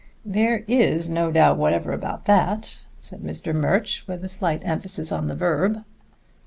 [0.25, 3.53] "There is no doubt whatever about all that," said Mr.
[3.53, 5.83] Murch, with a slight emphasis on the verb.